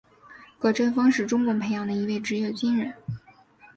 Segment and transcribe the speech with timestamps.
[0.57, 2.91] 葛振峰是中共培养的一位职业军人。